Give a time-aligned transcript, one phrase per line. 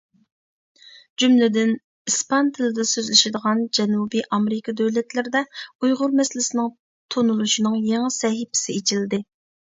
[1.23, 1.73] جۈملىدىن،
[2.11, 6.71] ئىسپان تىلىدا سۆزلىشىدىغان جەنۇبى ئامېرىكا دۆلەتلىرىدە ئۇيغۇر مەسىلىسىنىڭ
[7.17, 9.21] تونۇلۇشىنىڭ يېڭى سەھىپىسى ئېچىلدى.